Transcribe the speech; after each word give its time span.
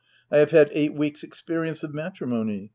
1 0.29 0.39
have 0.39 0.49
had 0.49 0.69
eight 0.73 0.95
weeks 0.95 1.21
experience 1.21 1.83
of 1.83 1.93
matrimony. 1.93 2.69